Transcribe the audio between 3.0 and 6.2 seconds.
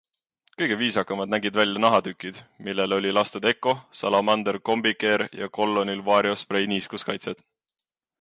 oli lastud Ecco, Salamander Combi Care ja Collonil